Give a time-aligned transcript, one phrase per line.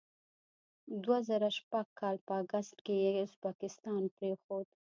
[1.03, 4.67] دوه زره شپږ کال په اګست کې یې ازبکستان پرېښود.